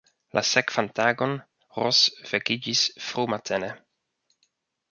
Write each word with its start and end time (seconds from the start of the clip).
La 0.37 0.41
sekvan 0.51 0.87
tagon 0.99 1.35
Ros 1.75 1.99
vekiĝis 2.31 2.81
frumatene. 3.11 3.73